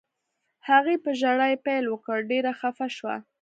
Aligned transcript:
هغې 0.69 0.95
په 1.03 1.09
ژړا 1.19 1.47
یې 1.51 1.57
پیل 1.65 1.85
وکړ، 1.89 2.17
ډېره 2.31 2.51
خفه 2.59 2.87
شوه. 2.97 3.15